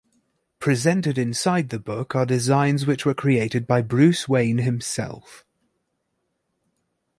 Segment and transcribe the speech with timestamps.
[0.57, 5.45] Presented inside the book are designs which were created by Bruce Wayne himself.